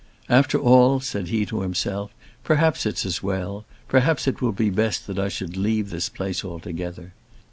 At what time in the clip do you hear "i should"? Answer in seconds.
5.19-5.55